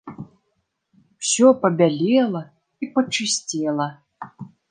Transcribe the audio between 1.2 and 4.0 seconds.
Усё пабялела і пачысцела.